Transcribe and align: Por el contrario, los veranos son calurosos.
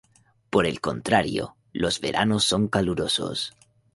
Por 0.49 0.65
el 0.65 0.81
contrario, 0.81 1.57
los 1.73 1.99
veranos 2.01 2.43
son 2.43 2.69
calurosos. 2.69 3.53